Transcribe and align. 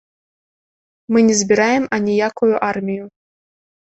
Мы 1.15 1.19
не 1.27 1.35
збіраем 1.41 1.85
аніякую 1.97 2.51
армію. 2.71 3.03